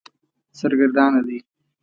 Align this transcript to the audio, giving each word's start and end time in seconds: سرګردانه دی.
سرګردانه 0.59 1.21
دی. 1.27 1.37